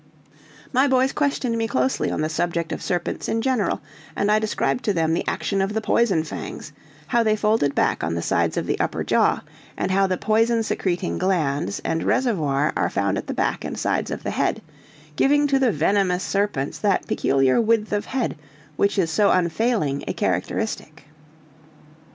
My 0.73 0.87
boys 0.87 1.11
questioned 1.11 1.55
me 1.59 1.67
closely 1.67 2.09
on 2.09 2.21
the 2.21 2.27
subject 2.27 2.71
of 2.71 2.81
serpents 2.81 3.29
in 3.29 3.39
general; 3.39 3.81
and 4.15 4.31
I 4.31 4.39
described 4.39 4.83
to 4.85 4.93
them 4.93 5.13
the 5.13 5.23
action 5.27 5.61
of 5.61 5.73
the 5.73 5.79
poison 5.79 6.23
fangs; 6.23 6.73
how 7.09 7.21
they 7.21 7.35
folded 7.35 7.75
back 7.75 8.03
on 8.03 8.15
the 8.15 8.23
sides 8.23 8.57
of 8.57 8.65
the 8.65 8.79
upper 8.79 9.03
jaw; 9.03 9.43
and 9.77 9.91
how 9.91 10.07
the 10.07 10.17
poison 10.17 10.63
secreting 10.63 11.19
glands 11.19 11.77
and 11.85 12.01
reservoir 12.03 12.73
are 12.75 12.89
found 12.89 13.19
at 13.19 13.27
the 13.27 13.35
back 13.35 13.63
and 13.63 13.77
sides 13.77 14.09
of 14.09 14.23
the 14.23 14.31
head, 14.31 14.63
giving 15.17 15.45
to 15.45 15.59
the 15.59 15.71
venomous 15.71 16.23
serpents 16.23 16.79
that 16.79 17.05
peculiar 17.05 17.61
width 17.61 17.93
of 17.93 18.05
head 18.05 18.35
which 18.77 18.97
is 18.97 19.11
so 19.11 19.29
unfailing 19.29 20.03
a 20.07 20.13
characteristic. 20.13 21.03